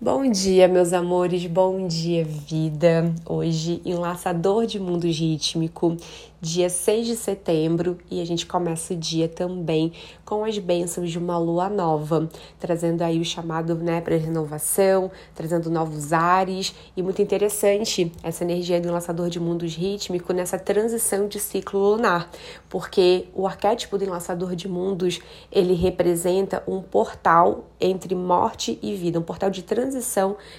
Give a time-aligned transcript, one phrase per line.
[0.00, 3.12] Bom dia, meus amores, bom dia, vida.
[3.26, 5.96] Hoje, enlaçador de mundo rítmico,
[6.40, 9.92] dia 6 de setembro, e a gente começa o dia também
[10.24, 12.28] com as bênçãos de uma lua nova,
[12.60, 18.80] trazendo aí o chamado né, para renovação, trazendo novos ares, e muito interessante essa energia
[18.80, 22.30] do enlaçador de mundos rítmico nessa transição de ciclo lunar,
[22.68, 25.18] porque o arquétipo do enlaçador de mundos
[25.50, 29.87] ele representa um portal entre morte e vida, um portal de transição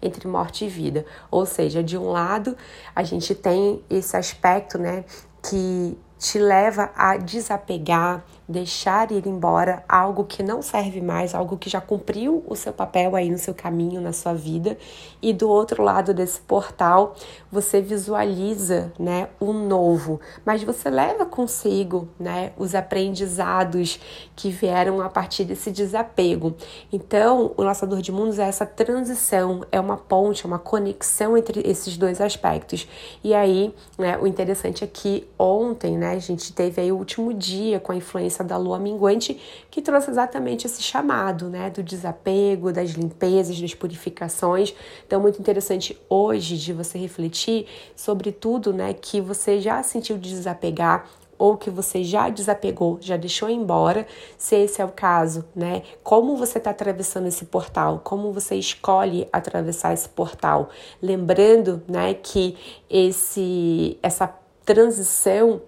[0.00, 1.04] entre morte e vida.
[1.30, 2.56] Ou seja, de um lado,
[2.94, 5.04] a gente tem esse aspecto, né,
[5.42, 11.68] que te leva a desapegar, deixar ir embora algo que não serve mais, algo que
[11.68, 14.78] já cumpriu o seu papel aí no seu caminho, na sua vida.
[15.20, 17.16] E do outro lado desse portal,
[17.50, 23.98] você visualiza, né, o novo, mas você leva consigo, né, os aprendizados
[24.36, 26.54] que vieram a partir desse desapego.
[26.92, 31.62] Então, o Laçador de Mundos é essa transição, é uma ponte, é uma conexão entre
[31.64, 32.86] esses dois aspectos.
[33.24, 37.32] E aí, né, o interessante é que ontem, né, a gente teve aí o último
[37.32, 39.40] dia com a influência da lua minguante,
[39.70, 44.74] que trouxe exatamente esse chamado, né, do desapego, das limpezas, das purificações.
[45.06, 50.30] Então, muito interessante hoje de você refletir sobre tudo, né, que você já sentiu de
[50.30, 51.08] desapegar,
[51.42, 54.06] ou que você já desapegou, já deixou embora,
[54.38, 55.82] se esse é o caso, né?
[56.00, 58.00] Como você está atravessando esse portal?
[58.04, 60.68] Como você escolhe atravessar esse portal?
[61.02, 62.56] Lembrando, né, que
[62.88, 64.32] esse essa
[64.64, 65.62] transição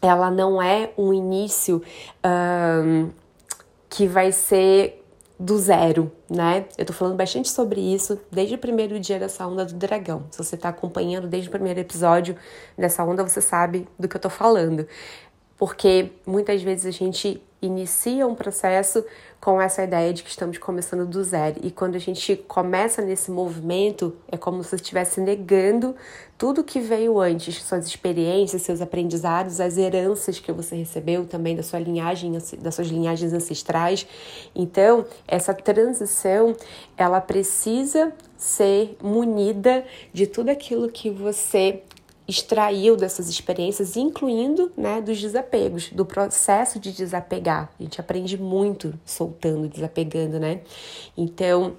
[0.00, 1.82] ela não é um início
[2.24, 3.10] um,
[3.88, 5.04] que vai ser
[5.38, 6.66] do zero, né?
[6.76, 10.24] Eu tô falando bastante sobre isso desde o primeiro dia dessa onda do dragão.
[10.32, 12.36] Se você tá acompanhando desde o primeiro episódio
[12.76, 14.86] dessa onda, você sabe do que eu tô falando.
[15.58, 19.04] Porque muitas vezes a gente inicia um processo
[19.40, 21.60] com essa ideia de que estamos começando do zero.
[21.62, 25.94] E quando a gente começa nesse movimento, é como se estivesse negando
[26.36, 31.62] tudo que veio antes, suas experiências, seus aprendizados, as heranças que você recebeu também da
[31.64, 34.06] sua linhagem, das suas linhagens ancestrais.
[34.54, 36.56] Então, essa transição,
[36.96, 41.82] ela precisa ser munida de tudo aquilo que você
[42.28, 47.70] extraiu dessas experiências, incluindo né, dos desapegos, do processo de desapegar.
[47.80, 50.60] A gente aprende muito soltando, desapegando, né?
[51.16, 51.76] Então,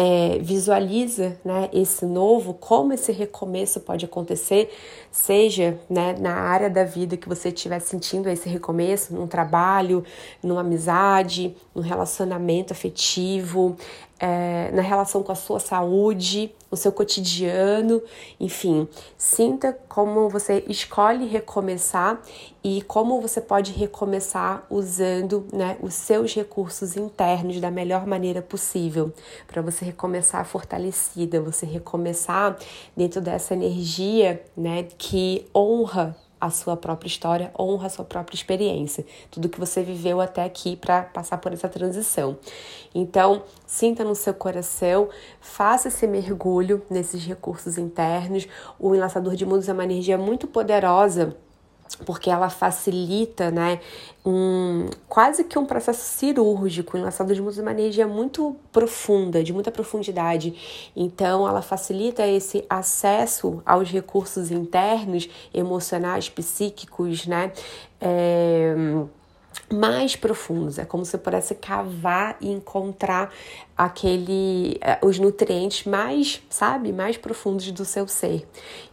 [0.00, 4.72] é, visualiza né, esse novo, como esse recomeço pode acontecer,
[5.10, 10.02] seja né, na área da vida que você estiver sentindo esse recomeço, num trabalho,
[10.42, 13.76] numa amizade, num relacionamento afetivo,
[14.20, 18.02] é, na relação com a sua saúde, o seu cotidiano,
[18.38, 18.86] enfim,
[19.16, 22.20] sinta como você escolhe recomeçar
[22.62, 29.10] e como você pode recomeçar usando né, os seus recursos internos da melhor maneira possível,
[29.46, 32.56] para você recomeçar fortalecida, você recomeçar
[32.96, 39.04] dentro dessa energia né, que honra a sua própria história, honra a sua própria experiência,
[39.30, 42.38] tudo que você viveu até aqui para passar por essa transição.
[42.94, 48.48] Então, sinta no seu coração, faça esse mergulho nesses recursos internos.
[48.78, 51.36] O enlaçador de mundos é uma energia muito poderosa
[51.96, 53.80] porque ela facilita, né,
[54.24, 56.96] um, quase que um processo cirúrgico.
[56.96, 60.90] O enlaçador de uma energia muito profunda, de muita profundidade.
[60.94, 67.52] Então, ela facilita esse acesso aos recursos internos, emocionais, psíquicos, né,
[68.00, 68.74] é,
[69.72, 70.78] mais profundos.
[70.78, 73.32] É como se eu pudesse cavar e encontrar
[73.76, 78.46] aquele eh, os nutrientes mais, sabe, mais profundos do seu ser.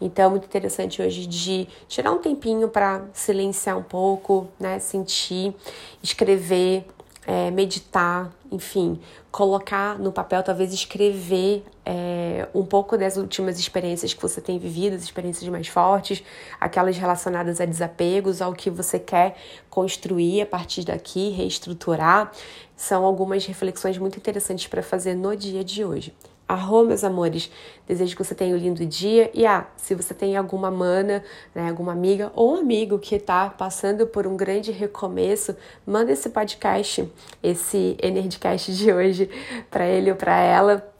[0.00, 5.54] Então, é muito interessante hoje de tirar um tempinho para silenciar um pouco, né, sentir,
[6.02, 6.86] escrever,
[7.26, 14.20] é, meditar, enfim, colocar no papel, talvez escrever é, um pouco das últimas experiências que
[14.20, 16.22] você tem vivido, as experiências mais fortes,
[16.60, 19.36] aquelas relacionadas a desapegos, ao que você quer
[19.70, 22.30] construir a partir daqui, reestruturar.
[22.76, 26.14] São algumas reflexões muito interessantes para fazer no dia de hoje.
[26.46, 27.50] Arro, meus amores,
[27.86, 29.30] desejo que você tenha um lindo dia.
[29.32, 31.24] E ah, se você tem alguma mana,
[31.54, 35.56] né, alguma amiga ou um amigo que está passando por um grande recomeço,
[35.86, 37.10] manda esse podcast,
[37.42, 39.30] esse Energycast de hoje
[39.70, 40.94] para ele ou para ela.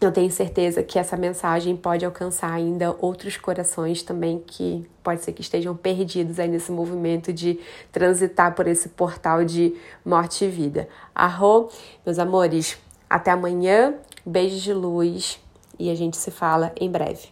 [0.00, 5.32] Eu tenho certeza que essa mensagem pode alcançar ainda outros corações também que pode ser
[5.32, 7.60] que estejam perdidos aí nesse movimento de
[7.92, 10.88] transitar por esse portal de morte e vida.
[11.14, 11.68] Arro,
[12.04, 12.78] meus amores,
[13.10, 13.94] até amanhã
[14.24, 15.40] Beijos de luz
[15.78, 17.28] e a gente se fala em breve.